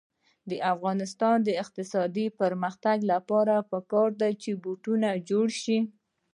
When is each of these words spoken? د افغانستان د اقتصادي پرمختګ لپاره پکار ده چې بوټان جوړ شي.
د 0.49 0.51
افغانستان 0.73 1.37
د 1.47 1.49
اقتصادي 1.63 2.27
پرمختګ 2.39 2.97
لپاره 3.11 3.55
پکار 3.71 4.09
ده 4.21 4.29
چې 4.41 4.51
بوټان 4.63 5.03
جوړ 5.29 5.47
شي. 5.61 5.79